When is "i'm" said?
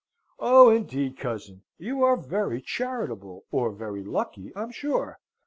4.55-4.71